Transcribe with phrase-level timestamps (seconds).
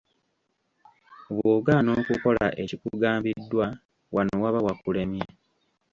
[1.35, 3.67] Bw'ogaana okukola ekikugambiddwa
[4.15, 5.25] wano waba wakulemye.